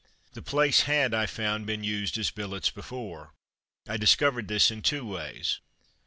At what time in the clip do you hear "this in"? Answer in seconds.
4.47-4.81